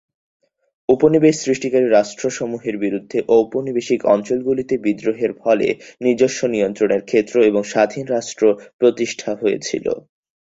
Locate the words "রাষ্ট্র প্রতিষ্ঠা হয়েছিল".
8.07-9.85